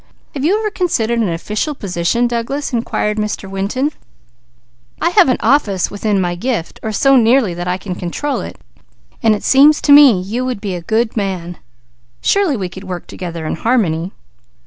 "Have 0.33 0.43
you 0.43 0.57
ever 0.57 0.71
considered 0.71 1.19
an 1.19 1.29
official 1.29 1.75
position, 1.75 2.25
Douglas?" 2.27 2.73
inquired 2.73 3.19
Mr. 3.19 3.47
Winton. 3.47 3.91
"I 4.99 5.09
have 5.09 5.29
an 5.29 5.37
office 5.41 5.91
within 5.91 6.19
my 6.19 6.33
gift, 6.33 6.79
or 6.81 6.91
so 6.91 7.15
nearly 7.15 7.51
so 7.51 7.57
that 7.57 7.67
I 7.67 7.77
can 7.77 7.93
control 7.93 8.41
it, 8.41 8.57
and 9.21 9.35
it 9.35 9.43
seems 9.43 9.79
to 9.83 9.91
me 9.91 10.13
that 10.13 10.19
you 10.27 10.43
would 10.43 10.59
be 10.59 10.73
a 10.73 10.81
good 10.81 11.15
man. 11.15 11.59
Surely 12.19 12.57
we 12.57 12.67
could 12.67 12.85
work 12.85 13.05
together 13.05 13.45
in 13.45 13.57
harmony." 13.57 14.11